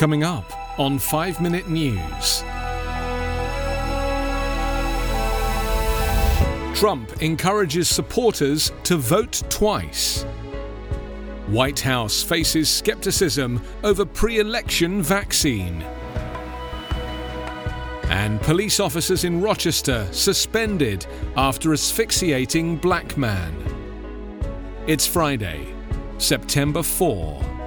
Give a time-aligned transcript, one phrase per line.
[0.00, 2.42] Coming up on 5 Minute News.
[6.74, 10.22] Trump encourages supporters to vote twice.
[11.48, 15.82] White House faces skepticism over pre election vaccine.
[18.04, 21.06] And police officers in Rochester suspended
[21.36, 23.54] after asphyxiating black man.
[24.86, 25.74] It's Friday,
[26.16, 27.59] September 4.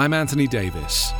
[0.00, 1.12] I'm Anthony Davis.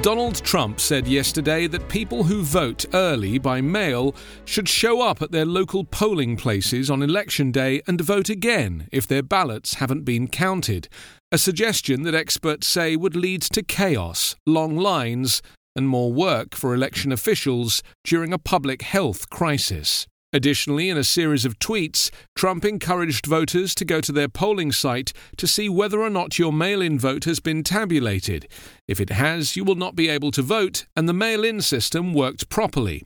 [0.00, 4.14] Donald Trump said yesterday that people who vote early by mail
[4.46, 9.06] should show up at their local polling places on election day and vote again if
[9.06, 10.88] their ballots haven't been counted,
[11.30, 15.42] a suggestion that experts say would lead to chaos, long lines,
[15.74, 20.06] and more work for election officials during a public health crisis.
[20.36, 25.14] Additionally, in a series of tweets, Trump encouraged voters to go to their polling site
[25.38, 28.46] to see whether or not your mail in vote has been tabulated.
[28.86, 32.12] If it has, you will not be able to vote, and the mail in system
[32.12, 33.02] worked properly.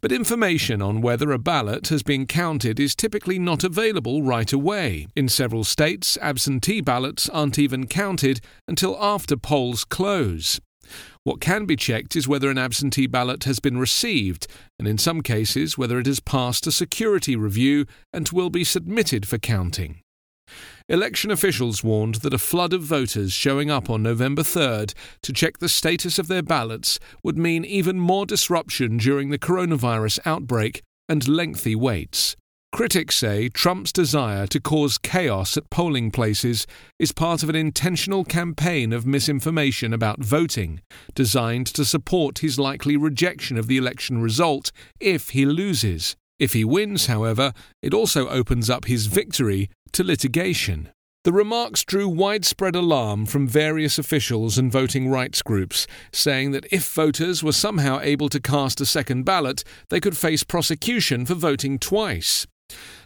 [0.00, 5.06] But information on whether a ballot has been counted is typically not available right away.
[5.14, 10.60] In several states, absentee ballots aren't even counted until after polls close.
[11.28, 14.46] What can be checked is whether an absentee ballot has been received,
[14.78, 17.84] and in some cases, whether it has passed a security review
[18.14, 20.00] and will be submitted for counting.
[20.88, 25.58] Election officials warned that a flood of voters showing up on November 3rd to check
[25.58, 31.28] the status of their ballots would mean even more disruption during the coronavirus outbreak and
[31.28, 32.36] lengthy waits.
[32.70, 36.66] Critics say Trump's desire to cause chaos at polling places
[36.98, 40.80] is part of an intentional campaign of misinformation about voting,
[41.14, 46.14] designed to support his likely rejection of the election result if he loses.
[46.38, 47.52] If he wins, however,
[47.82, 50.90] it also opens up his victory to litigation.
[51.24, 56.92] The remarks drew widespread alarm from various officials and voting rights groups, saying that if
[56.92, 61.78] voters were somehow able to cast a second ballot, they could face prosecution for voting
[61.80, 62.46] twice.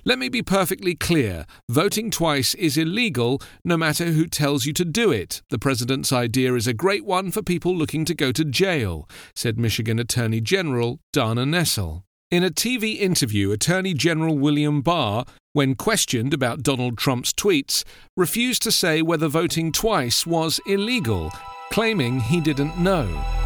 [0.05, 4.85] Let me be perfectly clear voting twice is illegal no matter who tells you to
[4.85, 5.43] do it.
[5.51, 9.59] The president's idea is a great one for people looking to go to jail, said
[9.59, 12.03] Michigan Attorney General Dana Nessel.
[12.33, 17.85] In a TV interview, Attorney General William Barr, when questioned about Donald Trump's tweets,
[18.17, 21.31] refused to say whether voting twice was illegal,
[21.71, 23.42] claiming he didn't know.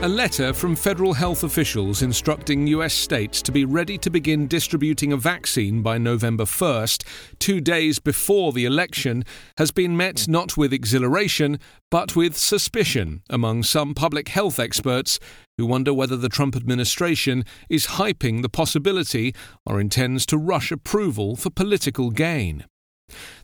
[0.00, 5.12] A letter from federal health officials instructing US states to be ready to begin distributing
[5.12, 7.02] a vaccine by November 1st,
[7.40, 9.24] two days before the election,
[9.56, 11.58] has been met not with exhilaration,
[11.90, 15.18] but with suspicion among some public health experts
[15.56, 19.34] who wonder whether the Trump administration is hyping the possibility
[19.66, 22.64] or intends to rush approval for political gain.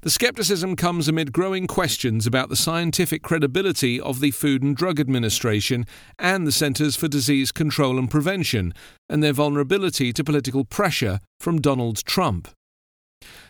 [0.03, 5.01] The skepticism comes amid growing questions about the scientific credibility of the Food and Drug
[5.01, 5.87] Administration
[6.19, 8.75] and the Centers for Disease Control and Prevention,
[9.09, 12.49] and their vulnerability to political pressure from Donald Trump.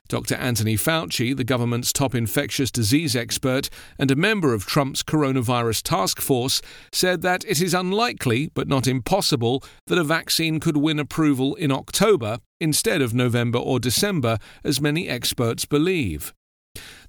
[0.08, 0.34] Dr.
[0.34, 6.20] Anthony Fauci, the government's top infectious disease expert and a member of Trump's coronavirus task
[6.20, 6.60] force,
[6.92, 11.72] said that it is unlikely, but not impossible, that a vaccine could win approval in
[11.72, 16.34] October instead of November or December, as many experts believe.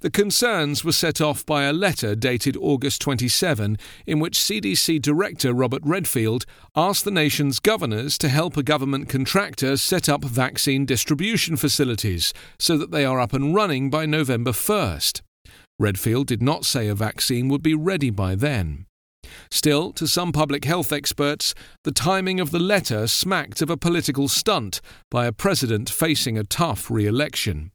[0.01, 5.53] The concerns were set off by a letter dated August 27, in which CDC Director
[5.53, 6.45] Robert Redfield
[6.75, 12.77] asked the nation's governors to help a government contractor set up vaccine distribution facilities so
[12.77, 15.21] that they are up and running by November 1st.
[15.79, 18.85] Redfield did not say a vaccine would be ready by then.
[19.49, 24.27] Still, to some public health experts, the timing of the letter smacked of a political
[24.27, 27.71] stunt by a president facing a tough re election.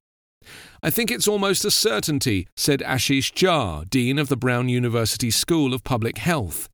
[0.82, 5.74] I think it's almost a certainty, said Ashish Jha, Dean of the Brown University School
[5.74, 6.68] of Public Health.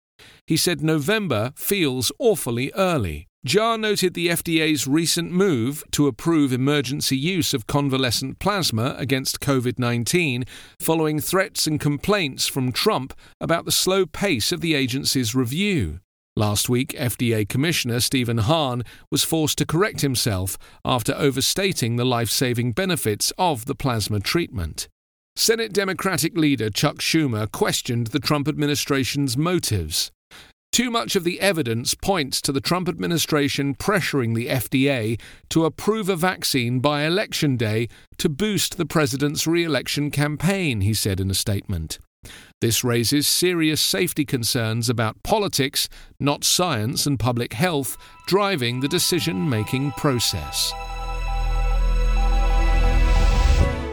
[0.47, 3.27] He said November feels awfully early.
[3.45, 9.79] Jha noted the FDA's recent move to approve emergency use of convalescent plasma against COVID
[9.79, 10.45] 19
[10.81, 16.01] following threats and complaints from Trump about the slow pace of the agency's review.
[16.39, 22.29] Last week, FDA Commissioner Stephen Hahn was forced to correct himself after overstating the life
[22.29, 24.87] saving benefits of the plasma treatment.
[25.35, 30.11] Senate Democratic leader Chuck Schumer questioned the Trump administration's motives.
[30.73, 35.19] Too much of the evidence points to the Trump administration pressuring the FDA
[35.49, 37.89] to approve a vaccine by election day
[38.19, 41.99] to boost the president's re election campaign, he said in a statement.
[42.61, 45.89] This raises serious safety concerns about politics,
[46.19, 47.97] not science and public health,
[48.27, 50.73] driving the decision making process.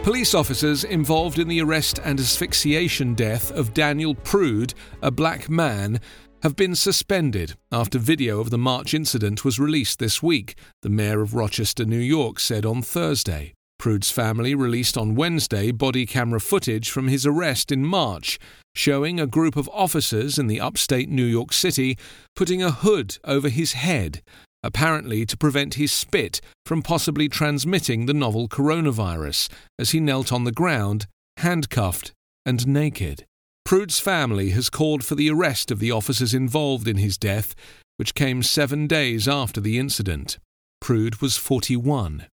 [0.04, 6.02] Police officers involved in the arrest and asphyxiation death of Daniel Prude, a black man,
[6.42, 11.22] have been suspended after video of the March incident was released this week, the mayor
[11.22, 13.54] of Rochester, New York, said on Thursday.
[13.84, 18.40] Prude's family released on Wednesday body camera footage from his arrest in March,
[18.74, 21.98] showing a group of officers in the upstate New York City
[22.34, 24.22] putting a hood over his head,
[24.64, 30.46] apparently to prevent his spit from possibly transmitting the novel coronavirus as he knelt on
[30.46, 32.14] the ground, handcuffed
[32.46, 33.26] and naked.
[33.66, 37.54] Prude's family has called for the arrest of the officers involved in his death,
[37.98, 40.38] which came seven days after the incident.
[40.80, 42.28] Prude was 41.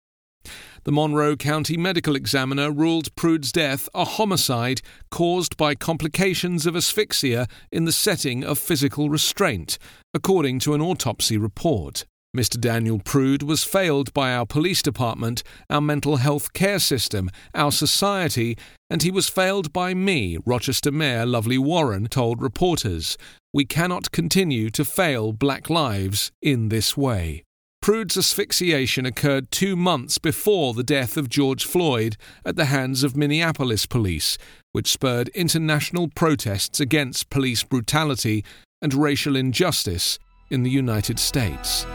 [0.85, 4.81] The Monroe County Medical Examiner ruled Prude's death a homicide
[5.11, 9.79] caused by complications of asphyxia in the setting of physical restraint,
[10.15, 12.05] according to an autopsy report.
[12.37, 12.61] Mr.
[12.61, 18.57] Daniel Prude was failed by our police department, our mental health care system, our society,
[18.91, 23.17] and he was failed by me, Rochester Mayor Lovely Warren told reporters.
[23.55, 27.45] We cannot continue to fail black lives in this way.
[27.89, 33.17] Prude's asphyxiation occurred two months before the death of George Floyd at the hands of
[33.17, 34.37] Minneapolis police,
[34.73, 38.45] which spurred international protests against police brutality
[38.83, 40.19] and racial injustice
[40.51, 41.87] in the United States.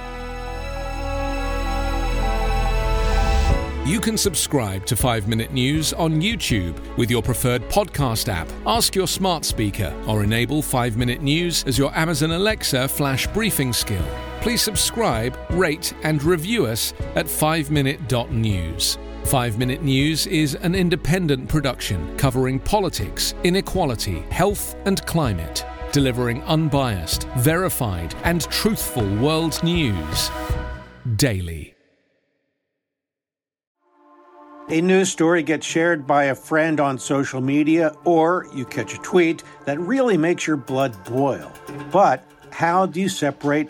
[3.85, 8.49] You can subscribe to 5 Minute News on YouTube with your preferred podcast app.
[8.65, 13.71] Ask your smart speaker or enable 5 Minute News as your Amazon Alexa flash briefing
[13.71, 14.07] skill.
[14.43, 18.97] Please subscribe, rate, and review us at 5minute.news.
[19.23, 27.23] 5 Minute News is an independent production covering politics, inequality, health, and climate, delivering unbiased,
[27.37, 30.29] verified, and truthful world news
[31.15, 31.73] daily.
[34.67, 38.97] A news story gets shared by a friend on social media, or you catch a
[38.97, 41.49] tweet that really makes your blood boil.
[41.93, 43.69] But how do you separate